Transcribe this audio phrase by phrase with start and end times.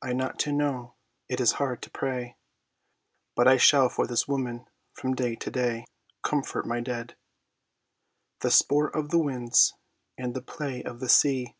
[0.00, 0.94] I not to know.
[1.28, 2.38] It is hard to pray,
[3.36, 5.84] But I shall for this woman from day to day,
[6.22, 7.14] "Comfort my dead,
[8.40, 9.74] The sport of the winds
[10.16, 11.56] and the play of the sea."